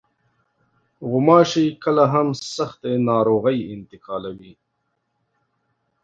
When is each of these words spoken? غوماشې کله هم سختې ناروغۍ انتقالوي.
غوماشې 1.09 1.65
کله 1.83 2.03
هم 2.13 2.27
سختې 2.55 2.93
ناروغۍ 3.09 3.59
انتقالوي. 3.75 4.53